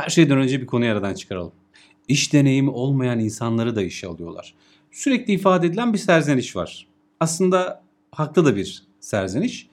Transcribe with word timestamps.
Her 0.00 0.10
şeyden 0.10 0.38
önce 0.38 0.60
bir 0.60 0.66
konuyu 0.66 0.92
aradan 0.92 1.14
çıkaralım. 1.14 1.52
İş 2.08 2.32
deneyimi 2.32 2.70
olmayan 2.70 3.20
insanları 3.20 3.76
da 3.76 3.82
işe 3.82 4.06
alıyorlar. 4.06 4.54
Sürekli 4.92 5.32
ifade 5.32 5.66
edilen 5.66 5.92
bir 5.92 5.98
serzeniş 5.98 6.56
var. 6.56 6.86
Aslında 7.20 7.82
haklı 8.12 8.44
da 8.44 8.56
bir 8.56 8.84
serzeniş. 9.00 9.68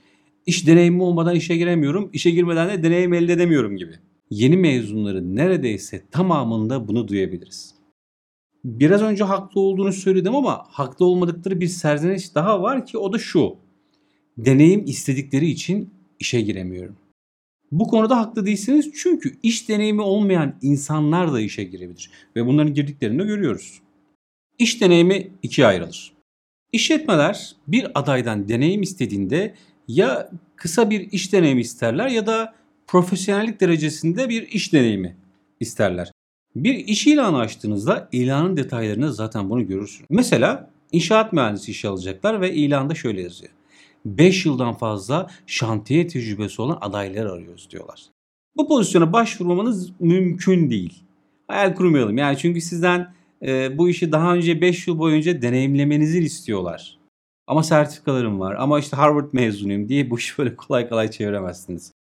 İş 0.46 0.68
deneyimi 0.68 1.04
olmadan 1.04 1.36
işe 1.36 1.58
giremiyorum, 1.58 2.10
işe 2.14 2.32
girmeden 2.32 2.70
de 2.70 2.84
deneyim 2.84 3.14
elde 3.14 3.34
edemiyorum 3.34 3.78
gibi. 3.78 3.94
Yeni 4.30 4.58
mezunların 4.58 5.36
neredeyse 5.36 6.04
tamamında 6.12 6.88
bunu 6.88 7.08
duyabiliriz. 7.08 7.76
Biraz 8.64 9.02
önce 9.02 9.24
haklı 9.24 9.62
olduğunu 9.62 9.94
söyledim 9.94 10.36
ama 10.36 10.66
haklı 10.70 11.06
olmadıkları 11.06 11.60
bir 11.60 11.68
serzeniş 11.68 12.36
daha 12.36 12.62
var 12.62 12.86
ki 12.86 12.98
o 12.98 13.14
da 13.14 13.18
şu. 13.18 13.56
Deneyim 14.38 14.86
istedikleri 14.86 15.50
için 15.50 15.94
işe 16.20 16.42
giremiyorum. 16.42 16.96
Bu 17.72 17.88
konuda 17.88 18.18
haklı 18.18 18.46
değilsiniz 18.46 18.92
çünkü 18.96 19.38
iş 19.44 19.70
deneyimi 19.70 20.02
olmayan 20.02 20.56
insanlar 20.62 21.34
da 21.34 21.40
işe 21.40 21.64
girebilir 21.64 22.12
ve 22.36 22.46
bunların 22.46 22.74
girdiklerini 22.74 23.20
de 23.20 23.24
görüyoruz. 23.24 23.82
İş 24.60 24.82
deneyimi 24.82 25.32
ikiye 25.44 25.68
ayrılır. 25.68 26.14
İşletmeler 26.72 27.56
bir 27.68 28.00
adaydan 28.00 28.50
deneyim 28.50 28.82
istediğinde 28.82 29.56
ya 29.88 30.32
kısa 30.56 30.90
bir 30.90 31.12
iş 31.12 31.34
deneyimi 31.34 31.62
isterler 31.62 32.08
ya 32.08 32.28
da 32.28 32.54
profesyonellik 32.88 33.62
derecesinde 33.62 34.30
bir 34.30 34.48
iş 34.48 34.74
deneyimi 34.74 35.18
isterler. 35.60 36.12
Bir 36.56 36.76
iş 36.76 37.08
ilanı 37.08 37.38
açtığınızda 37.38 38.10
ilanın 38.12 38.58
detaylarını 38.58 39.14
zaten 39.14 39.50
bunu 39.50 39.68
görürsünüz. 39.68 40.08
Mesela 40.10 40.70
inşaat 40.92 41.34
mühendisi 41.34 41.72
işe 41.72 41.88
alacaklar 41.88 42.42
ve 42.42 42.54
ilanda 42.54 42.96
şöyle 42.96 43.22
yazıyor. 43.22 43.52
5 44.08 44.46
yıldan 44.46 44.74
fazla 44.74 45.28
şantiye 45.46 46.08
tecrübesi 46.08 46.62
olan 46.62 46.78
adaylar 46.82 47.26
arıyoruz 47.26 47.68
diyorlar. 47.72 48.06
Bu 48.58 48.68
pozisyona 48.68 49.14
başvurmamanız 49.14 49.92
mümkün 50.00 50.70
değil. 50.70 51.04
Hayal 51.48 51.76
kurmayalım. 51.76 52.18
Yani 52.18 52.38
çünkü 52.38 52.62
sizden 52.62 53.14
e, 53.46 53.78
bu 53.78 53.90
işi 53.90 54.12
daha 54.12 54.34
önce 54.34 54.62
5 54.62 54.88
yıl 54.88 55.00
boyunca 55.00 55.42
deneyimlemenizi 55.42 56.20
istiyorlar. 56.20 56.98
Ama 57.48 57.64
sertifikalarım 57.64 58.40
var 58.40 58.56
ama 58.60 58.80
işte 58.80 58.96
Harvard 58.96 59.30
mezunuyum 59.34 59.90
diye 59.90 60.10
bu 60.10 60.18
işi 60.18 60.38
böyle 60.38 60.56
kolay 60.56 60.90
kolay 60.90 61.12
çeviremezsiniz. 61.12 61.92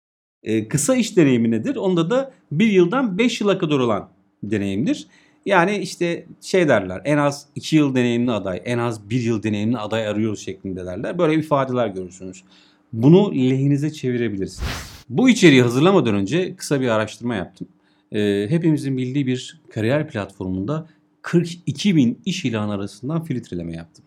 E, 0.43 0.69
kısa 0.69 0.97
iş 0.97 1.17
deneyimi 1.17 1.51
nedir? 1.51 1.77
Onda 1.77 2.11
da 2.11 2.33
1 2.53 2.67
yıldan 2.67 3.19
5 3.19 3.41
yıla 3.41 3.59
kadar 3.59 3.79
olan 3.79 4.09
deneyimdir. 4.43 5.07
Yani 5.47 5.79
işte 5.79 6.27
şey 6.41 6.69
derler 6.69 7.03
en 7.05 7.19
az 7.19 7.47
2 7.55 7.77
yıl 7.77 7.95
deneyimli 7.95 8.31
aday, 8.31 8.63
en 8.65 8.79
az 8.79 9.11
1 9.11 9.21
yıl 9.21 9.43
deneyimli 9.43 9.79
aday 9.79 10.09
arıyoruz 10.09 10.41
şeklinde 10.41 10.87
derler. 10.87 11.19
Böyle 11.19 11.35
ifadeler 11.35 11.89
görürsünüz. 11.89 12.43
Bunu 12.93 13.35
lehinize 13.35 13.93
çevirebilirsiniz. 13.93 14.71
Bu 15.09 15.29
içeriği 15.29 15.63
hazırlamadan 15.63 16.15
önce 16.15 16.57
kısa 16.57 16.81
bir 16.81 16.89
araştırma 16.89 17.35
yaptım. 17.35 17.69
Ee, 18.13 18.47
hepimizin 18.49 18.97
bildiği 18.97 19.27
bir 19.27 19.61
kariyer 19.71 20.09
platformunda 20.09 20.89
42 21.23 21.97
bin 21.97 22.19
iş 22.25 22.45
ilanı 22.45 22.73
arasından 22.73 23.25
filtreleme 23.25 23.73
yaptım. 23.73 24.05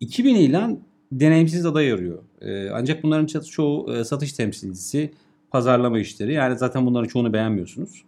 2000 0.00 0.34
ilan 0.34 0.80
deneyimsiz 1.12 1.66
aday 1.66 1.92
arıyor. 1.92 2.22
Ee, 2.40 2.70
ancak 2.70 3.02
bunların 3.02 3.40
çoğu 3.42 3.94
e, 3.94 4.04
satış 4.04 4.32
temsilcisi, 4.32 5.12
pazarlama 5.50 5.98
işleri. 5.98 6.32
Yani 6.32 6.58
zaten 6.58 6.86
bunların 6.86 7.08
çoğunu 7.08 7.32
beğenmiyorsunuz. 7.32 8.04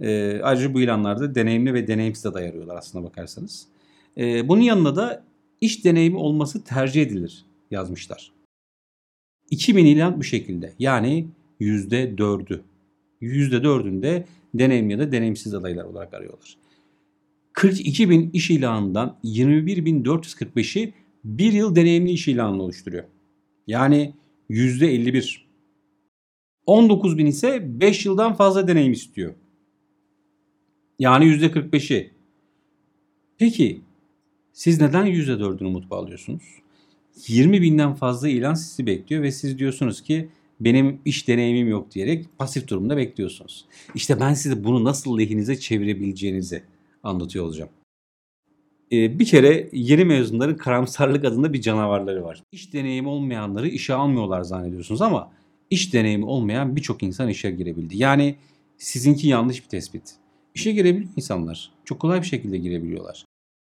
E, 0.00 0.40
ayrıca 0.42 0.74
bu 0.74 0.80
ilanlarda 0.80 1.34
deneyimli 1.34 1.74
ve 1.74 1.86
deneyimsiz 1.86 2.26
aday 2.26 2.48
arıyorlar 2.48 2.76
aslına 2.76 3.04
bakarsanız. 3.04 3.66
E, 4.18 4.48
bunun 4.48 4.60
yanında 4.60 4.96
da 4.96 5.24
iş 5.60 5.84
deneyimi 5.84 6.16
olması 6.16 6.64
tercih 6.64 7.02
edilir 7.02 7.44
yazmışlar. 7.70 8.32
2000 9.50 9.84
ilan 9.84 10.18
bu 10.18 10.24
şekilde. 10.24 10.72
Yani 10.78 11.26
%4'ü. 11.60 12.60
%4'ünde 13.22 14.24
deneyimli 14.54 14.92
ya 14.92 14.98
da 14.98 15.12
deneyimsiz 15.12 15.54
adaylar 15.54 15.84
olarak 15.84 16.14
arıyorlar. 16.14 16.56
42 17.52 18.10
bin 18.10 18.30
iş 18.30 18.50
ilanından 18.50 19.18
21.445'i 19.24 20.94
bir 21.24 21.52
yıl 21.52 21.76
deneyimli 21.76 22.10
iş 22.10 22.28
ilanını 22.28 22.62
oluşturuyor. 22.62 23.04
Yani 23.66 24.14
%51. 24.50 25.36
19 26.66 27.18
bin 27.18 27.26
ise 27.26 27.80
5 27.80 28.06
yıldan 28.06 28.34
fazla 28.34 28.68
deneyim 28.68 28.92
istiyor. 28.92 29.34
Yani 31.02 31.24
%45'i. 31.24 32.10
Peki 33.38 33.80
siz 34.52 34.80
neden 34.80 35.06
%4'ünü 35.06 35.68
mutlu 35.68 35.96
alıyorsunuz? 35.96 36.42
20 37.28 37.62
binden 37.62 37.94
fazla 37.94 38.28
ilan 38.28 38.54
sizi 38.54 38.86
bekliyor 38.86 39.22
ve 39.22 39.32
siz 39.32 39.58
diyorsunuz 39.58 40.02
ki 40.02 40.28
benim 40.60 41.00
iş 41.04 41.28
deneyimim 41.28 41.68
yok 41.68 41.90
diyerek 41.90 42.26
pasif 42.38 42.68
durumda 42.68 42.96
bekliyorsunuz. 42.96 43.64
İşte 43.94 44.20
ben 44.20 44.34
size 44.34 44.64
bunu 44.64 44.84
nasıl 44.84 45.18
lehinize 45.18 45.60
çevirebileceğinizi 45.60 46.62
anlatıyor 47.02 47.44
olacağım. 47.44 47.70
Ee, 48.92 49.18
bir 49.18 49.26
kere 49.26 49.68
yeni 49.72 50.04
mezunların 50.04 50.56
karamsarlık 50.56 51.24
adında 51.24 51.52
bir 51.52 51.60
canavarları 51.60 52.24
var. 52.24 52.42
İş 52.52 52.72
deneyimi 52.72 53.08
olmayanları 53.08 53.68
işe 53.68 53.94
almıyorlar 53.94 54.42
zannediyorsunuz 54.42 55.02
ama 55.02 55.32
iş 55.70 55.94
deneyimi 55.94 56.24
olmayan 56.24 56.76
birçok 56.76 57.02
insan 57.02 57.28
işe 57.28 57.50
girebildi. 57.50 57.96
Yani 57.96 58.36
sizinki 58.78 59.28
yanlış 59.28 59.64
bir 59.64 59.68
tespit. 59.68 60.21
İşe 60.54 60.72
girebiliyor 60.72 61.10
insanlar. 61.16 61.70
Çok 61.84 62.00
kolay 62.00 62.20
bir 62.20 62.26
şekilde 62.26 62.58
girebiliyorlar. 62.58 63.24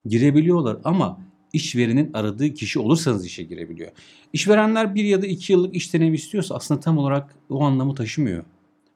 Girebiliyorlar 0.05 0.79
ama 0.85 1.21
işverenin 1.53 2.11
aradığı 2.15 2.55
kişi 2.55 2.79
olursanız 2.79 3.27
işe 3.27 3.43
girebiliyor. 3.43 3.91
İşverenler 4.33 4.95
bir 4.95 5.05
ya 5.05 5.23
da 5.23 5.27
iki 5.27 5.53
yıllık 5.53 5.75
iş 5.75 5.95
deneyimi 5.95 6.17
istiyorsa 6.17 6.55
aslında 6.55 6.81
tam 6.81 6.99
olarak 6.99 7.35
o 7.51 7.63
anlamı 7.65 7.95
taşımıyor. 7.95 8.45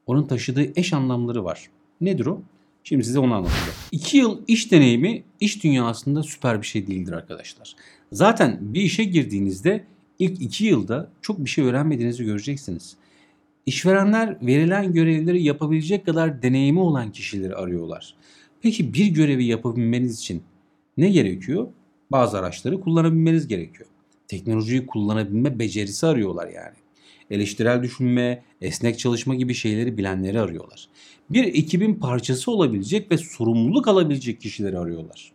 Onun 0.07 0.27
taşıdığı 0.27 0.81
eş 0.81 0.93
anlamları 0.93 1.45
var. 1.45 1.71
Nedir 2.01 2.27
o? 2.27 2.41
Şimdi 2.85 3.05
size 3.05 3.19
onu 3.19 3.35
anlatacağım. 3.35 3.73
İki 3.93 4.17
yıl 4.17 4.39
iş 4.49 4.73
deneyimi 4.73 5.23
iş 5.41 5.65
dünyasında 5.65 6.23
süper 6.23 6.63
bir 6.63 6.67
şey 6.67 6.87
değildir 6.87 7.13
arkadaşlar. 7.13 7.77
Zaten 8.13 8.59
bir 8.61 8.81
işe 8.81 9.05
girdiğinizde 9.05 9.85
ilk 10.19 10.41
iki 10.43 10.65
yılda 10.65 11.11
çok 11.23 11.39
bir 11.39 11.51
şey 11.51 11.65
öğrenmediğinizi 11.65 12.25
göreceksiniz. 12.25 12.97
İşverenler 13.66 14.37
verilen 14.43 14.93
görevleri 14.93 15.43
yapabilecek 15.43 16.06
kadar 16.06 16.43
deneyimi 16.43 16.81
olan 16.81 17.12
kişileri 17.12 17.54
arıyorlar. 17.54 18.15
Peki 18.62 18.94
bir 18.94 19.06
görevi 19.06 19.44
yapabilmeniz 19.44 20.19
için 20.19 20.43
ne 20.97 21.10
gerekiyor? 21.10 21.69
Bazı 22.12 22.38
araçları 22.38 22.81
kullanabilmeniz 22.81 23.49
gerekiyor. 23.49 23.88
Teknolojiyi 24.28 24.87
kullanabilme 24.87 25.59
becerisi 25.59 26.06
arıyorlar 26.06 26.49
yani. 26.49 26.76
Eleştirel 27.31 27.82
düşünme, 27.82 28.43
esnek 28.60 28.99
çalışma 28.99 29.34
gibi 29.34 29.55
şeyleri 29.55 29.99
bilenleri 29.99 30.41
arıyorlar. 30.41 30.88
Bir 31.31 31.44
ekibin 31.44 31.94
parçası 31.94 32.50
olabilecek 32.50 33.12
ve 33.12 33.19
sorumluluk 33.19 33.88
alabilecek 33.88 34.41
kişileri 34.41 34.78
arıyorlar. 34.78 35.32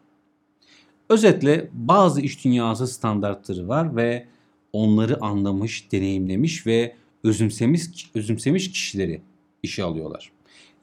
Özetle 1.10 1.70
bazı 1.74 2.22
iş 2.22 2.46
dünyası 2.46 2.88
standartları 2.88 3.68
var 3.68 3.96
ve 3.96 4.26
onları 4.74 5.22
anlamış, 5.22 5.92
deneyimlemiş 5.92 6.68
ve 6.68 6.96
özümsemiş, 7.24 8.12
özümsemiş 8.16 8.72
kişileri 8.72 9.22
işe 9.64 9.84
alıyorlar. 9.84 10.32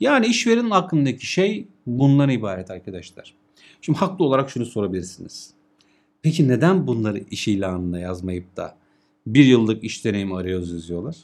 Yani 0.00 0.26
işverenin 0.26 0.70
aklındaki 0.70 1.26
şey 1.26 1.68
bundan 1.86 2.28
ibaret 2.28 2.70
arkadaşlar. 2.70 3.34
Şimdi 3.80 3.98
haklı 3.98 4.24
olarak 4.24 4.50
şunu 4.50 4.66
sorabilirsiniz. 4.66 5.50
Peki 6.22 6.48
neden 6.48 6.86
bunları 6.86 7.18
iş 7.30 7.48
ilanına 7.48 7.98
yazmayıp 7.98 8.56
da 8.56 8.76
bir 9.26 9.44
yıllık 9.44 9.84
iş 9.84 10.04
deneyimi 10.04 10.36
arıyoruz 10.36 10.72
yazıyorlar? 10.72 11.16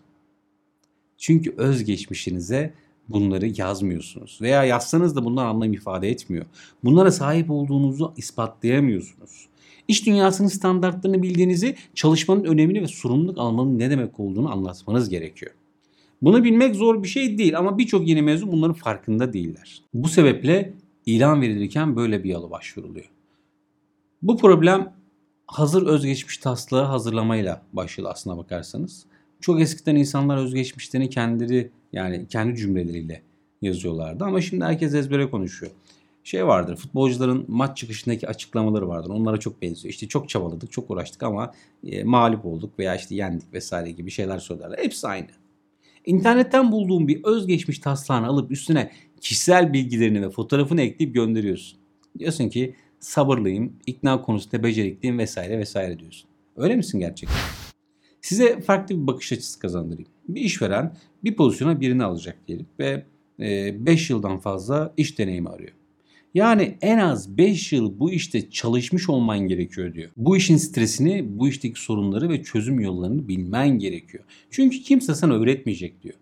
Çünkü 1.19 1.55
özgeçmişinize 1.57 2.75
bunları 3.09 3.47
yazmıyorsunuz. 3.47 4.39
Veya 4.41 4.65
yazsanız 4.65 5.17
da 5.17 5.25
bunlar 5.25 5.47
anlam 5.47 5.73
ifade 5.73 6.11
etmiyor. 6.11 6.47
Bunlara 6.85 7.11
sahip 7.11 7.51
olduğunuzu 7.51 8.13
ispatlayamıyorsunuz. 8.17 9.47
İş 9.89 10.07
dünyasının 10.07 10.49
standartlarını 10.49 11.23
bildiğinizi, 11.23 11.77
çalışmanın 11.95 12.45
önemini 12.45 12.83
ve 12.83 12.87
sorumluluk 12.87 13.39
almanın 13.39 13.79
ne 13.79 13.91
demek 13.91 14.21
olduğunu 14.21 14.53
anlatmanız 14.53 15.09
gerekiyor. 15.09 15.53
Bunu 16.23 16.45
bilmek 16.45 16.75
zor 16.75 17.03
bir 17.03 17.09
şey 17.09 17.39
değil 17.39 17.59
ama 17.59 17.79
birçok 17.79 18.09
yeni 18.09 18.23
mezun 18.23 18.53
bunların 18.53 18.75
farkında 18.75 19.33
değiller. 19.33 19.83
Bu 19.95 20.09
sebeple 20.09 20.73
ilan 21.07 21.43
verilirken 21.43 21.97
böyle 21.97 22.25
bir 22.25 22.31
yola 22.31 22.51
başvuruluyor. 22.51 23.11
Bu 24.23 24.37
problem 24.37 24.93
hazır 25.47 25.87
özgeçmiş 25.87 26.39
taslağı 26.39 26.85
hazırlamayla 26.85 27.63
başladı 27.73 28.09
aslına 28.09 28.37
bakarsanız. 28.39 29.07
Çok 29.41 29.61
eskiden 29.61 29.97
insanlar 29.97 30.37
özgeçmişlerini 30.37 31.11
kendileri 31.11 31.71
yani 31.93 32.27
kendi 32.29 32.57
cümleleriyle 32.57 33.23
yazıyorlardı 33.63 34.25
ama 34.25 34.41
şimdi 34.41 34.65
herkes 34.65 34.95
ezbere 34.95 35.31
konuşuyor 35.31 35.73
şey 36.25 36.47
vardır. 36.47 36.77
Futbolcuların 36.77 37.45
maç 37.49 37.79
çıkışındaki 37.79 38.29
açıklamaları 38.29 38.89
vardır. 38.89 39.11
Onlara 39.11 39.37
çok 39.37 39.63
benziyor. 39.63 39.93
İşte 39.93 40.09
çok 40.09 40.29
çabaladık, 40.29 40.73
çok 40.73 40.91
uğraştık 40.91 41.23
ama 41.23 41.53
e, 41.87 42.05
mağlup 42.05 42.45
olduk 42.45 42.79
veya 42.79 42.97
işte 42.97 43.15
yendik 43.15 43.53
vesaire 43.53 43.91
gibi 43.91 44.11
şeyler 44.11 44.39
söylerler. 44.39 44.79
Hepsi 44.79 45.09
aynı. 45.09 45.27
İnternetten 46.07 46.73
bulduğun 46.73 47.09
bir 47.09 47.25
özgeçmiş 47.25 47.79
taslağını 47.79 48.27
alıp 48.27 48.51
üstüne 48.51 48.91
kişisel 49.21 49.73
bilgilerini 49.73 50.23
ve 50.23 50.31
fotoğrafını 50.31 50.81
ekleyip 50.81 51.15
gönderiyorsun. 51.15 51.79
Diyorsun 52.19 52.49
ki 52.49 52.75
sabırlıyım, 53.01 53.73
ikna 53.87 54.23
konusunda 54.23 54.63
becerikliyim 54.63 55.19
vesaire 55.19 55.59
vesaire 55.59 55.99
diyorsun. 55.99 56.31
Öyle 56.57 56.77
misin 56.77 57.01
gerçekten? 57.01 57.37
Size 58.21 58.61
farklı 58.61 59.03
bir 59.03 59.07
bakış 59.07 59.33
açısı 59.33 59.61
kazandırayım. 59.61 60.11
Bir 60.29 60.41
işveren 60.41 60.97
bir 61.25 61.37
pozisyona 61.37 61.81
birini 61.81 62.05
alacak 62.05 62.37
diyelim 62.49 62.67
ve 62.79 63.05
5 63.39 64.11
yıldan 64.11 64.39
fazla 64.39 64.95
iş 64.97 65.19
deneyimi 65.19 65.49
arıyor. 65.49 65.73
Yani 66.35 66.79
en 66.83 66.99
az 66.99 67.39
5 67.39 67.73
yıl 67.73 67.99
bu 67.99 68.13
işte 68.13 68.51
çalışmış 68.51 69.09
olman 69.09 69.39
gerekiyor 69.39 69.95
diyor. 69.95 70.11
Bu 70.17 70.37
işin 70.37 70.57
stresini, 70.57 71.39
bu 71.39 71.49
işteki 71.49 71.81
sorunları 71.81 72.29
ve 72.29 72.43
çözüm 72.43 72.81
yollarını 72.81 73.29
bilmen 73.29 73.79
gerekiyor. 73.79 74.25
Çünkü 74.51 74.83
kimse 74.83 75.15
sana 75.15 75.35
öğretmeyecek 75.35 76.03
diyor. 76.03 76.15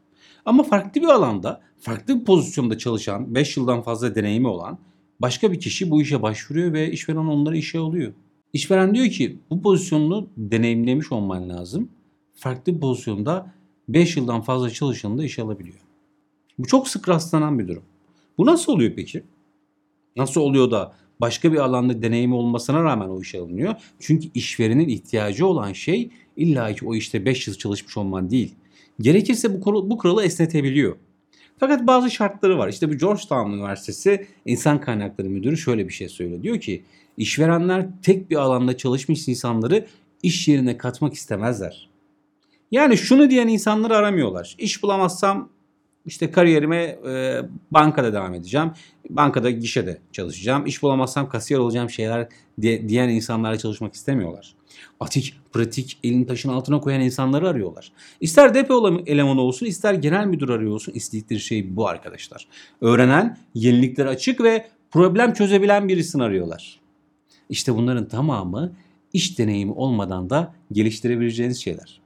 Ama 0.45 0.63
farklı 0.63 1.01
bir 1.01 1.07
alanda, 1.07 1.61
farklı 1.81 2.21
bir 2.21 2.25
pozisyonda 2.25 2.79
çalışan, 2.79 3.35
5 3.35 3.57
yıldan 3.57 3.83
fazla 3.83 4.15
deneyimi 4.15 4.49
olan 4.49 4.79
başka 5.21 5.53
bir 5.53 5.61
kişi 5.61 5.91
bu 5.91 6.03
işe 6.03 6.23
başvuruyor 6.23 6.73
ve 6.73 6.91
işveren 6.91 7.19
onları 7.19 7.57
işe 7.57 7.79
alıyor. 7.79 8.13
İşveren 8.53 8.95
diyor 8.95 9.07
ki 9.07 9.39
bu 9.51 9.63
pozisyonunu 9.63 10.29
deneyimlemiş 10.37 11.13
olman 11.13 11.49
lazım. 11.49 11.89
Farklı 12.35 12.75
bir 12.75 12.81
pozisyonda 12.81 13.53
5 13.89 14.17
yıldan 14.17 14.41
fazla 14.41 14.71
çalışanı 14.71 15.19
da 15.19 15.25
işe 15.25 15.43
alabiliyor. 15.43 15.79
Bu 16.59 16.67
çok 16.67 16.89
sık 16.89 17.09
rastlanan 17.09 17.59
bir 17.59 17.69
durum. 17.69 17.83
Bu 18.39 18.47
nasıl 18.47 18.73
oluyor 18.73 18.93
peki? 18.97 19.23
Nasıl 20.17 20.41
oluyor 20.41 20.71
da 20.71 20.93
başka 21.21 21.53
bir 21.53 21.59
alanda 21.59 22.03
deneyimi 22.03 22.35
olmasına 22.35 22.85
rağmen 22.85 23.09
o 23.09 23.21
işe 23.21 23.41
alınıyor? 23.41 23.75
Çünkü 24.01 24.29
işverenin 24.35 24.89
ihtiyacı 24.89 25.47
olan 25.47 25.73
şey 25.73 26.11
illa 26.37 26.75
ki 26.75 26.87
o 26.87 26.95
işte 26.95 27.25
5 27.25 27.49
yıl 27.49 27.55
çalışmış 27.55 27.97
olman 27.97 28.31
değil. 28.31 28.55
Gerekirse 29.01 29.55
bu, 29.55 29.61
kuralı, 29.61 29.91
bu 29.91 29.99
kuralı 29.99 30.25
esnetebiliyor. 30.25 30.97
Fakat 31.59 31.87
bazı 31.87 32.11
şartları 32.11 32.59
var. 32.59 32.69
İşte 32.69 32.91
bu 32.91 32.95
Georgetown 32.97 33.51
Üniversitesi 33.51 34.27
İnsan 34.45 34.81
Kaynakları 34.81 35.29
Müdürü 35.29 35.57
şöyle 35.57 35.89
bir 35.89 35.93
şey 35.93 36.09
söylüyor. 36.09 36.43
Diyor 36.43 36.61
ki 36.61 36.83
işverenler 37.17 37.87
tek 38.03 38.31
bir 38.31 38.37
alanda 38.37 38.77
çalışmış 38.77 39.29
insanları 39.29 39.87
iş 40.23 40.49
yerine 40.49 40.77
katmak 40.77 41.15
istemezler. 41.15 41.89
Yani 42.71 42.97
şunu 42.97 43.31
diyen 43.31 43.49
insanları 43.49 43.97
aramıyorlar. 43.97 44.55
İş 44.59 44.83
bulamazsam 44.83 45.49
işte 46.07 46.31
kariyerime 46.31 46.77
e, 47.07 47.43
bankada 47.71 48.13
devam 48.13 48.35
edeceğim. 48.35 48.71
Bankada 49.11 49.51
gişede 49.51 49.99
çalışacağım. 50.13 50.67
İş 50.67 50.83
bulamazsam 50.83 51.29
kasiyer 51.29 51.61
olacağım 51.61 51.91
şeyler 51.91 52.29
diye, 52.61 52.89
diyen 52.89 53.09
insanlarla 53.09 53.59
çalışmak 53.59 53.95
istemiyorlar. 53.95 54.55
Atik, 55.01 55.37
pratik, 55.53 55.99
elini 56.05 56.27
taşın 56.27 56.49
altına 56.49 56.81
koyan 56.81 57.01
insanları 57.01 57.49
arıyorlar. 57.49 57.93
İster 58.21 58.55
depo 58.55 59.03
elemanı 59.07 59.41
olsun, 59.41 59.67
ister 59.67 59.95
genel 59.95 60.27
müdür 60.27 60.49
arıyor 60.49 60.73
olsun 60.73 60.93
istedikleri 60.93 61.41
şey 61.41 61.77
bu 61.77 61.89
arkadaşlar. 61.89 62.49
Öğrenen, 62.81 63.39
yeniliklere 63.55 64.09
açık 64.09 64.41
ve 64.41 64.67
problem 64.91 65.33
çözebilen 65.33 65.89
birisini 65.89 66.23
arıyorlar. 66.23 66.81
İşte 67.49 67.75
bunların 67.75 68.09
tamamı 68.09 68.73
iş 69.13 69.39
deneyimi 69.39 69.73
olmadan 69.73 70.31
da 70.31 70.55
geliştirebileceğiniz 70.73 71.63
şeyler. 71.63 72.01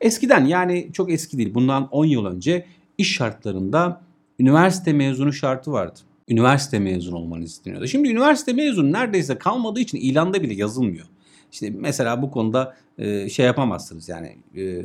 Eskiden 0.00 0.44
yani 0.44 0.90
çok 0.92 1.12
eski 1.12 1.38
değil 1.38 1.54
bundan 1.54 1.88
10 1.88 2.04
yıl 2.04 2.26
önce 2.26 2.66
iş 2.98 3.14
şartlarında 3.14 4.00
üniversite 4.38 4.92
mezunu 4.92 5.32
şartı 5.32 5.72
vardı. 5.72 5.98
Üniversite 6.28 6.78
mezunu 6.78 7.16
olmanız 7.16 7.50
isteniyordu. 7.50 7.86
Şimdi 7.86 8.08
üniversite 8.08 8.52
mezunu 8.52 8.92
neredeyse 8.92 9.38
kalmadığı 9.38 9.80
için 9.80 9.98
ilanda 9.98 10.42
bile 10.42 10.54
yazılmıyor. 10.54 11.06
İşte 11.52 11.70
mesela 11.70 12.22
bu 12.22 12.30
konuda 12.30 12.76
e, 12.98 13.28
şey 13.28 13.46
yapamazsınız 13.46 14.08
yani 14.08 14.36
e, 14.56 14.82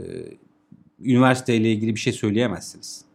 üniversiteyle 1.00 1.72
ilgili 1.72 1.96
bir 1.96 2.00
şey 2.00 2.14
söyleyemezsiniz. 2.14 3.06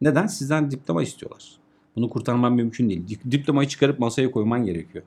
Neden? 0.00 0.26
Sizden 0.26 0.70
diploma 0.70 1.02
istiyorlar. 1.02 1.52
Bunu 1.96 2.10
kurtarman 2.10 2.52
mümkün 2.52 2.88
değil. 2.88 3.18
Diplomayı 3.30 3.68
çıkarıp 3.68 3.98
masaya 3.98 4.30
koyman 4.30 4.64
gerekiyor. 4.64 5.04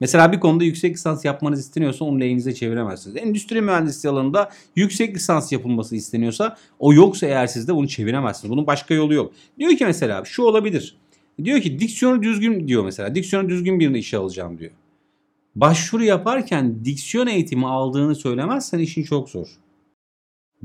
Mesela 0.00 0.32
bir 0.32 0.40
konuda 0.40 0.64
yüksek 0.64 0.94
lisans 0.94 1.24
yapmanız 1.24 1.60
isteniyorsa 1.60 2.04
onu 2.04 2.20
lehinize 2.20 2.54
çeviremezsiniz. 2.54 3.16
Endüstri 3.16 3.60
mühendisliği 3.60 4.12
alanında 4.12 4.50
yüksek 4.76 5.16
lisans 5.16 5.52
yapılması 5.52 5.96
isteniyorsa 5.96 6.56
o 6.78 6.92
yoksa 6.92 7.26
eğer 7.26 7.46
sizde 7.46 7.74
bunu 7.74 7.88
çeviremezsiniz. 7.88 8.52
Bunun 8.52 8.66
başka 8.66 8.94
yolu 8.94 9.14
yok. 9.14 9.32
Diyor 9.58 9.72
ki 9.72 9.86
mesela 9.86 10.24
şu 10.24 10.42
olabilir. 10.42 10.96
Diyor 11.44 11.60
ki 11.60 11.78
diksiyonu 11.78 12.22
düzgün 12.22 12.68
diyor 12.68 12.84
mesela. 12.84 13.14
Diksiyonu 13.14 13.48
düzgün 13.48 13.80
birini 13.80 13.98
işe 13.98 14.16
alacağım 14.16 14.58
diyor. 14.58 14.70
Başvuru 15.54 16.04
yaparken 16.04 16.84
diksiyon 16.84 17.26
eğitimi 17.26 17.66
aldığını 17.66 18.14
söylemezsen 18.14 18.78
işin 18.78 19.02
çok 19.02 19.30
zor 19.30 19.46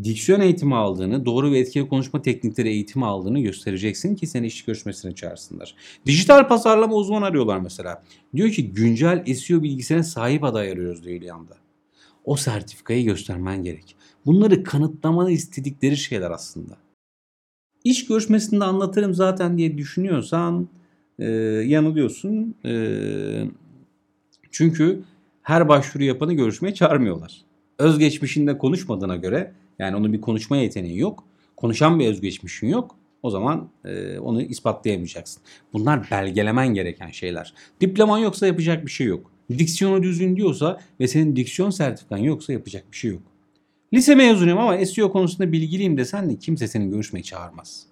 diksiyon 0.04 0.42
eğitimi 0.42 0.76
aldığını, 0.76 1.26
doğru 1.26 1.52
ve 1.52 1.60
etkili 1.60 1.88
konuşma 1.88 2.22
teknikleri 2.22 2.70
eğitimi 2.70 3.06
aldığını 3.06 3.40
göstereceksin 3.40 4.16
ki 4.16 4.28
seni 4.28 4.48
iş 4.48 4.66
görüşmesine 4.66 5.16
çağırsınlar. 5.16 5.76
Dijital 6.06 6.48
pazarlama 6.48 6.96
uzmanı 6.96 7.26
arıyorlar 7.26 7.60
mesela. 7.60 8.04
Diyor 8.36 8.50
ki 8.50 8.72
güncel 8.74 9.34
SEO 9.34 9.64
bilgisine 9.64 10.04
sahip 10.04 10.44
aday 10.44 10.72
arıyoruz 10.72 11.04
diyor 11.04 11.22
yanda. 11.22 11.58
O 12.26 12.36
sertifikayı 12.36 13.06
göstermen 13.06 13.64
gerek. 13.64 13.96
Bunları 14.26 14.64
kanıtlamanı 14.64 15.32
istedikleri 15.32 15.98
şeyler 15.98 16.32
aslında. 16.32 16.78
İş 17.84 18.08
görüşmesinde 18.08 18.64
anlatırım 18.64 19.14
zaten 19.14 19.58
diye 19.58 19.78
düşünüyorsan 19.78 20.70
e, 21.20 21.26
yanılıyorsun. 21.66 22.56
E, 22.66 22.74
çünkü 24.52 25.02
her 25.42 25.68
başvuru 25.70 26.04
yapanı 26.04 26.34
görüşmeye 26.34 26.74
çağırmıyorlar. 26.74 27.42
Özgeçmişinde 27.78 28.58
konuşmadığına 28.58 29.16
göre 29.16 29.54
yani 29.80 29.96
onun 29.96 30.14
bir 30.14 30.22
konuşma 30.22 30.58
yeteneği 30.58 31.00
yok. 31.00 31.24
Konuşan 31.58 32.00
bir 32.00 32.08
özgeçmişin 32.08 32.68
yok. 32.68 32.96
O 33.24 33.30
zaman 33.30 33.70
e, 33.86 34.20
onu 34.20 34.42
ispatlayamayacaksın. 34.42 35.44
Bunlar 35.74 36.08
belgelemen 36.12 36.74
gereken 36.74 37.10
şeyler. 37.10 37.54
Diploman 37.82 38.18
yoksa 38.18 38.48
yapacak 38.48 38.86
bir 38.86 38.92
şey 38.92 39.08
yok. 39.08 39.32
Diksiyonu 39.58 40.04
düzgün 40.04 40.36
diyorsa 40.36 40.80
ve 41.00 41.08
senin 41.08 41.36
diksiyon 41.36 41.70
sertifikan 41.70 42.18
yoksa 42.18 42.54
yapacak 42.54 42.92
bir 42.92 42.98
şey 42.98 43.12
yok. 43.12 43.22
Lise 43.94 44.16
mezunuyum 44.16 44.58
ama 44.58 44.86
SEO 44.86 45.12
konusunda 45.12 45.52
bilgiliyim 45.52 45.98
desen 45.98 46.30
de 46.30 46.36
kimse 46.36 46.68
seni 46.68 46.90
görüşmeye 46.90 47.24
çağırmaz. 47.24 47.86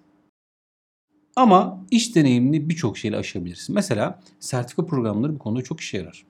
Ama 1.36 1.86
iş 1.90 2.16
deneyimini 2.16 2.68
birçok 2.68 2.98
şeyle 2.98 3.16
aşabilirsin. 3.16 3.74
Mesela 3.74 4.20
sertifika 4.40 4.86
programları 4.86 5.34
bu 5.34 5.38
konuda 5.38 5.62
çok 5.62 5.80
işe 5.80 5.98
yarar. 5.98 6.24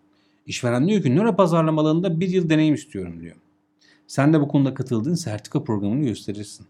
İşveren 0.47 0.89
diyor 0.89 1.03
ki 1.03 1.17
nöro 1.17 1.37
pazarlamalarında 1.37 2.21
bir 2.21 2.29
yıl 2.29 2.51
deneyim 2.51 2.75
istiyorum 2.75 3.21
diyor. 3.21 3.37
Sen 4.09 4.33
de 4.33 4.41
bu 4.41 4.49
konuda 4.49 4.75
katıldığın 4.75 5.15
sertifika 5.15 5.65
programını 5.65 6.05
gösterirsin. 6.05 6.67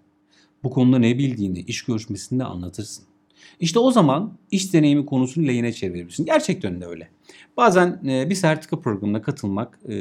Bu 0.64 0.70
konuda 0.70 0.98
ne 0.98 1.18
bildiğini 1.18 1.60
iş 1.60 1.82
görüşmesinde 1.82 2.44
anlatırsın. 2.44 3.04
İşte 3.60 3.78
o 3.78 3.90
zaman 3.90 4.32
iş 4.50 4.74
deneyimi 4.74 5.06
konusunu 5.06 5.46
lehine 5.46 5.72
çevirebilirsin. 5.72 6.26
Gerçekten 6.26 6.80
de 6.80 6.86
öyle. 6.86 7.08
Bazen 7.56 8.00
e, 8.08 8.30
bir 8.30 8.34
sertifika 8.34 8.80
programına 8.80 9.22
katılmak 9.22 9.78
e, 9.88 9.92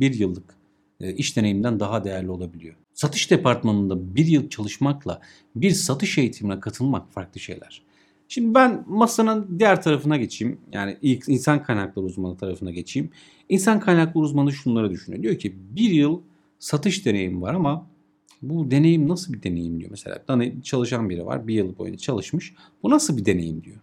bir 0.00 0.14
yıllık 0.14 0.54
e, 1.00 1.14
iş 1.14 1.36
deneyiminden 1.36 1.80
daha 1.80 2.04
değerli 2.04 2.30
olabiliyor. 2.30 2.74
Satış 2.94 3.30
departmanında 3.30 4.14
bir 4.14 4.26
yıl 4.26 4.48
çalışmakla 4.48 5.20
bir 5.54 5.70
satış 5.70 6.18
eğitimine 6.18 6.60
katılmak 6.60 7.12
farklı 7.12 7.40
şeyler. 7.40 7.82
Şimdi 8.28 8.54
ben 8.54 8.84
masanın 8.88 9.58
diğer 9.58 9.82
tarafına 9.82 10.16
geçeyim. 10.16 10.60
Yani 10.72 10.96
ilk 11.02 11.28
insan 11.28 11.62
kaynakları 11.62 12.06
uzmanı 12.06 12.36
tarafına 12.36 12.70
geçeyim. 12.70 13.10
İnsan 13.48 13.80
kaynakları 13.80 14.24
uzmanı 14.24 14.52
şunları 14.52 14.90
düşünüyor. 14.90 15.22
Diyor 15.22 15.38
ki 15.38 15.54
bir 15.76 15.90
yıl 15.90 16.20
satış 16.58 17.06
deneyimi 17.06 17.40
var 17.40 17.54
ama 17.54 17.86
bu 18.42 18.70
deneyim 18.70 19.08
nasıl 19.08 19.32
bir 19.32 19.42
deneyim 19.42 19.80
diyor 19.80 19.90
mesela. 19.90 20.22
Hani 20.26 20.62
çalışan 20.62 21.10
biri 21.10 21.26
var 21.26 21.48
bir 21.48 21.54
yıl 21.54 21.78
boyunca 21.78 21.98
çalışmış. 21.98 22.54
Bu 22.82 22.90
nasıl 22.90 23.16
bir 23.16 23.24
deneyim 23.24 23.64
diyor. 23.64 23.76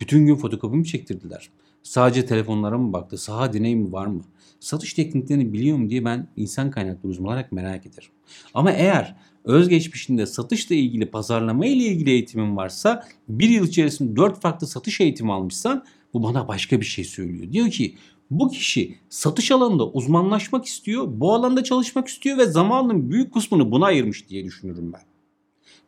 Bütün 0.00 0.26
gün 0.26 0.36
fotokopi 0.36 0.76
mi 0.76 0.86
çektirdiler? 0.86 1.50
Sadece 1.82 2.26
telefonlara 2.26 2.78
mı 2.78 2.92
baktı? 2.92 3.18
Saha 3.18 3.52
deneyimi 3.52 3.92
var 3.92 4.06
mı? 4.06 4.24
Satış 4.60 4.94
tekniklerini 4.94 5.52
biliyor 5.52 5.76
mu 5.76 5.90
diye 5.90 6.04
ben 6.04 6.28
insan 6.36 6.70
kaynakları 6.70 7.08
uzmanı 7.08 7.28
olarak 7.28 7.52
merak 7.52 7.86
ederim. 7.86 8.08
Ama 8.54 8.72
eğer 8.72 9.16
özgeçmişinde 9.44 10.26
satışla 10.26 10.74
ilgili 10.74 11.06
pazarlama 11.06 11.66
ile 11.66 11.84
ilgili 11.84 12.10
eğitimin 12.10 12.56
varsa 12.56 13.08
bir 13.28 13.48
yıl 13.48 13.66
içerisinde 13.66 14.16
dört 14.16 14.40
farklı 14.40 14.66
satış 14.66 15.00
eğitimi 15.00 15.32
almışsan 15.32 15.84
bu 16.14 16.22
bana 16.22 16.48
başka 16.48 16.80
bir 16.80 16.86
şey 16.86 17.04
söylüyor. 17.04 17.52
Diyor 17.52 17.70
ki 17.70 17.94
bu 18.30 18.50
kişi 18.50 18.98
satış 19.08 19.50
alanında 19.50 19.88
uzmanlaşmak 19.88 20.64
istiyor, 20.64 21.04
bu 21.08 21.34
alanda 21.34 21.64
çalışmak 21.64 22.08
istiyor 22.08 22.38
ve 22.38 22.46
zamanının 22.46 23.10
büyük 23.10 23.34
kısmını 23.34 23.70
buna 23.70 23.86
ayırmış 23.86 24.28
diye 24.28 24.44
düşünürüm 24.44 24.92
ben. 24.92 25.02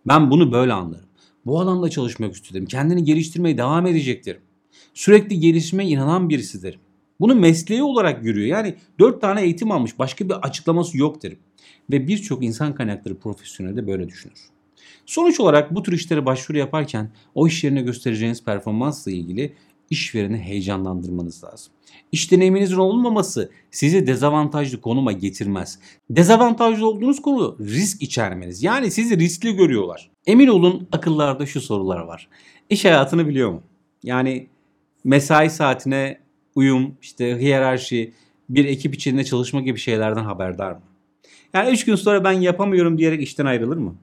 Ben 0.07 0.31
bunu 0.31 0.53
böyle 0.53 0.73
anlarım. 0.73 1.09
Bu 1.47 1.61
alanda 1.61 1.91
çalışmak 1.91 2.35
istiyorum. 2.35 2.69
Kendini 2.69 3.05
geliştirmeye 3.05 3.59
devam 3.59 3.87
edecektir. 3.87 4.39
Sürekli 4.95 5.41
gelişime 5.41 5.89
inanan 5.89 6.29
birisidir. 6.29 6.79
Bunu 7.21 7.35
mesleği 7.35 7.83
olarak 7.83 8.23
görüyor. 8.23 8.47
Yani 8.47 8.75
dört 8.99 9.21
tane 9.21 9.43
eğitim 9.43 9.71
almış. 9.71 9.99
Başka 9.99 10.29
bir 10.29 10.35
açıklaması 10.35 10.99
yok 10.99 11.23
derim. 11.23 11.39
Ve 11.91 12.09
birçok 12.09 12.45
insan 12.45 12.75
kaynakları 12.75 13.19
profesyoneli 13.19 13.77
de 13.77 13.87
böyle 13.87 14.09
düşünür. 14.09 14.39
Sonuç 15.07 15.41
olarak 15.41 15.75
bu 15.75 15.83
tür 15.83 15.93
işlere 15.93 16.27
başvuru 16.27 16.59
yaparken 16.59 17.11
o 17.35 17.47
iş 17.47 17.65
yerine 17.65 17.83
göstereceğiniz 17.83 18.45
performansla 18.45 19.11
ilgili 19.11 19.55
işvereni 19.91 20.39
heyecanlandırmanız 20.39 21.45
lazım. 21.45 21.73
İş 22.13 22.33
deneyiminizin 22.33 22.77
olmaması 22.77 23.51
sizi 23.71 24.07
dezavantajlı 24.07 24.81
konuma 24.81 25.13
getirmez. 25.13 25.79
Dezavantajlı 26.11 26.89
olduğunuz 26.89 27.23
konu 27.23 27.57
risk 27.61 28.03
içermeniz. 28.03 28.63
Yani 28.63 28.91
sizi 28.91 29.19
riskli 29.19 29.57
görüyorlar. 29.57 30.11
Emin 30.27 30.49
olun 30.49 30.89
akıllarda 30.93 31.47
şu 31.47 31.61
sorular 31.61 32.01
var. 32.01 32.29
İş 32.71 32.85
hayatını 32.85 33.29
biliyor 33.29 33.51
mu? 33.51 33.63
Yani 34.03 34.47
mesai 35.05 35.51
saatine 35.51 36.21
uyum, 36.55 36.97
işte 37.03 37.41
hiyerarşi, 37.41 38.13
bir 38.49 38.65
ekip 38.65 38.95
içinde 38.95 39.25
çalışma 39.25 39.61
gibi 39.61 39.79
şeylerden 39.79 40.25
haberdar 40.25 40.73
mı? 40.73 40.81
Yani 41.55 41.71
3 41.71 41.85
gün 41.85 41.95
sonra 41.95 42.25
ben 42.25 42.33
yapamıyorum 42.33 42.99
diyerek 42.99 43.23
işten 43.23 43.47
ayrılır 43.47 43.77
mı? 43.77 43.95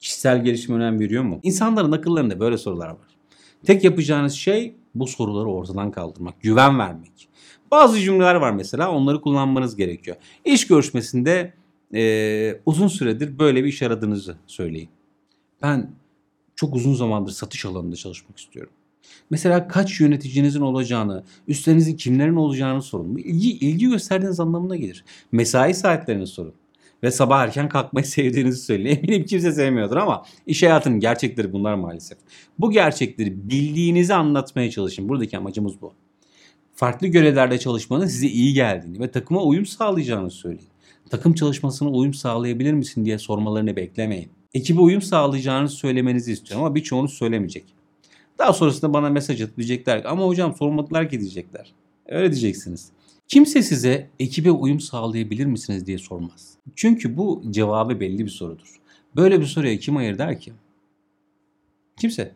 Kişisel 0.00 0.44
gelişime 0.44 0.76
önem 0.76 1.00
veriyor 1.00 1.22
mu? 1.22 1.40
İnsanların 1.42 1.92
akıllarında 1.92 2.40
böyle 2.40 2.58
sorular 2.58 2.88
var. 2.88 3.11
Tek 3.66 3.84
yapacağınız 3.84 4.32
şey 4.32 4.74
bu 4.94 5.06
soruları 5.06 5.48
ortadan 5.48 5.90
kaldırmak, 5.90 6.40
güven 6.42 6.78
vermek. 6.78 7.28
Bazı 7.70 8.00
cümleler 8.00 8.34
var 8.34 8.52
mesela 8.52 8.90
onları 8.90 9.20
kullanmanız 9.20 9.76
gerekiyor. 9.76 10.16
İş 10.44 10.66
görüşmesinde 10.66 11.52
eee, 11.92 12.60
uzun 12.66 12.88
süredir 12.88 13.38
böyle 13.38 13.64
bir 13.64 13.68
iş 13.68 13.82
aradığınızı 13.82 14.36
söyleyin. 14.46 14.88
Ben 15.62 15.90
çok 16.56 16.74
uzun 16.74 16.94
zamandır 16.94 17.32
satış 17.32 17.64
alanında 17.64 17.96
çalışmak 17.96 18.38
istiyorum. 18.38 18.72
Mesela 19.30 19.68
kaç 19.68 20.00
yöneticinizin 20.00 20.60
olacağını, 20.60 21.24
üstlerinizin 21.48 21.96
kimlerin 21.96 22.36
olacağını 22.36 22.82
sorun. 22.82 23.14
Bu 23.14 23.20
ilgi, 23.20 23.50
ilgi 23.50 23.86
gösterdiğiniz 23.88 24.40
anlamına 24.40 24.76
gelir. 24.76 25.04
Mesai 25.32 25.74
saatlerini 25.74 26.26
sorun. 26.26 26.54
Ve 27.02 27.10
sabah 27.10 27.42
erken 27.42 27.68
kalkmayı 27.68 28.06
sevdiğinizi 28.06 28.62
söyleyin. 28.62 28.96
Eminim 28.96 29.24
kimse 29.24 29.52
sevmiyordur 29.52 29.96
ama 29.96 30.24
iş 30.46 30.62
hayatının 30.62 31.00
gerçekleri 31.00 31.52
bunlar 31.52 31.74
maalesef. 31.74 32.18
Bu 32.58 32.70
gerçekleri 32.70 33.48
bildiğinizi 33.50 34.14
anlatmaya 34.14 34.70
çalışın. 34.70 35.08
Buradaki 35.08 35.38
amacımız 35.38 35.80
bu. 35.80 35.92
Farklı 36.74 37.06
görevlerde 37.06 37.58
çalışmanın 37.58 38.06
size 38.06 38.26
iyi 38.26 38.54
geldiğini 38.54 39.00
ve 39.00 39.10
takıma 39.10 39.42
uyum 39.42 39.66
sağlayacağını 39.66 40.30
söyleyin. 40.30 40.68
Takım 41.10 41.34
çalışmasına 41.34 41.88
uyum 41.88 42.14
sağlayabilir 42.14 42.72
misin 42.72 43.04
diye 43.04 43.18
sormalarını 43.18 43.76
beklemeyin. 43.76 44.28
Ekibe 44.54 44.80
uyum 44.80 45.02
sağlayacağını 45.02 45.68
söylemenizi 45.68 46.32
istiyorum 46.32 46.64
ama 46.64 46.74
birçoğunuz 46.74 47.12
söylemeyecek. 47.12 47.64
Daha 48.38 48.52
sonrasında 48.52 48.92
bana 48.92 49.10
mesaj 49.10 49.42
atıp 49.42 49.56
diyecekler 49.56 50.02
ama 50.04 50.26
hocam 50.26 50.54
sormadılar 50.54 51.10
ki 51.10 51.20
diyecekler. 51.20 51.72
Öyle 52.06 52.32
diyeceksiniz. 52.32 52.88
Kimse 53.28 53.62
size 53.62 54.10
ekibe 54.18 54.50
uyum 54.50 54.80
sağlayabilir 54.80 55.46
misiniz 55.46 55.86
diye 55.86 55.98
sormaz. 55.98 56.54
Çünkü 56.76 57.16
bu 57.16 57.42
cevabı 57.50 58.00
belli 58.00 58.24
bir 58.24 58.30
sorudur. 58.30 58.80
Böyle 59.16 59.40
bir 59.40 59.46
soruya 59.46 59.78
kim 59.78 59.96
hayır 59.96 60.18
der 60.18 60.40
ki? 60.40 60.52
Kimse. 62.00 62.32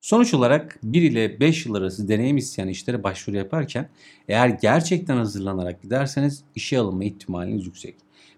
Sonuç 0.00 0.34
olarak 0.34 0.78
1 0.82 1.02
ile 1.02 1.40
5 1.40 1.66
yıl 1.66 1.74
arası 1.74 2.08
deneyim 2.08 2.36
isteyen 2.36 2.68
işlere 2.68 3.02
başvuru 3.02 3.36
yaparken 3.36 3.88
eğer 4.28 4.48
gerçekten 4.48 5.16
hazırlanarak 5.16 5.82
giderseniz 5.82 6.44
işe 6.54 6.78
alınma 6.78 7.04
ihtimaliniz 7.04 7.66
yüksek. 7.66 7.94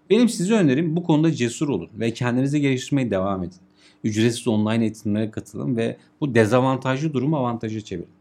Benim 0.09 0.29
size 0.29 0.53
önerim 0.53 0.95
bu 0.95 1.03
konuda 1.03 1.31
cesur 1.31 1.69
olun 1.69 1.89
ve 1.93 2.13
kendinizi 2.13 2.61
geliştirmeye 2.61 3.11
devam 3.11 3.43
edin. 3.43 3.57
Ücretsiz 4.03 4.47
online 4.47 4.83
eğitimlere 4.83 5.31
katılın 5.31 5.77
ve 5.77 5.97
bu 6.21 6.35
dezavantajlı 6.35 7.13
durumu 7.13 7.37
avantaja 7.37 7.81
çevirin. 7.81 8.14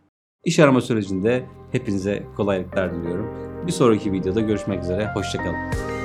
İş 0.44 0.58
arama 0.58 0.80
sürecinde 0.80 1.44
hepinize 1.72 2.22
kolaylıklar 2.36 2.94
diliyorum. 2.94 3.26
Bir 3.66 3.72
sonraki 3.72 4.12
videoda 4.12 4.40
görüşmek 4.40 4.82
üzere. 4.82 5.10
Hoşçakalın. 5.14 6.03